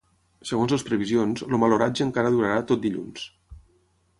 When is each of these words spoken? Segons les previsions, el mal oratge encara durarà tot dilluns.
Segons 0.51 0.71
les 0.75 0.85
previsions, 0.87 1.45
el 1.47 1.61
mal 1.65 1.77
oratge 1.77 2.07
encara 2.07 2.33
durarà 2.37 2.57
tot 2.73 2.83
dilluns. 2.87 3.29